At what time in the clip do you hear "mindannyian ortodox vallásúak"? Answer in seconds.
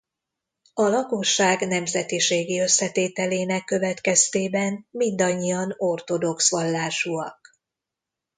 4.91-7.55